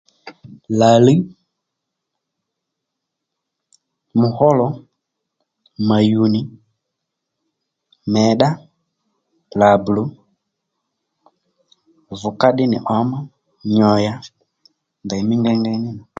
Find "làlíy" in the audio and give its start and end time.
0.79-1.19